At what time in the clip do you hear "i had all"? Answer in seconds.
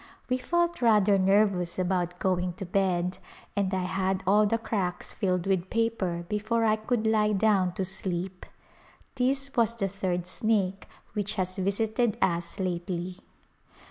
3.71-4.47